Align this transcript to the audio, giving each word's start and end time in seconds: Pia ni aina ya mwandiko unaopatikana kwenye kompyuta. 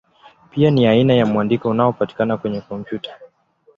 Pia 0.51 0.71
ni 0.71 0.87
aina 0.87 1.13
ya 1.13 1.25
mwandiko 1.25 1.69
unaopatikana 1.69 2.37
kwenye 2.37 2.61
kompyuta. 2.61 3.15